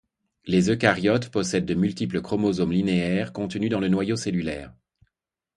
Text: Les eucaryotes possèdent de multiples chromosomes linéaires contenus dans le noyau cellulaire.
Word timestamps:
Les 0.47 0.71
eucaryotes 0.71 1.29
possèdent 1.29 1.67
de 1.67 1.75
multiples 1.75 2.23
chromosomes 2.23 2.71
linéaires 2.71 3.33
contenus 3.33 3.69
dans 3.69 3.79
le 3.79 3.87
noyau 3.87 4.15
cellulaire. 4.15 4.73